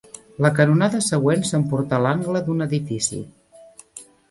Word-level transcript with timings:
La 0.45 0.49
canonada 0.59 1.01
següent 1.07 1.43
s'emportà 1.51 2.01
l'angle 2.07 2.43
d'un 2.49 2.67
edifici 2.69 3.23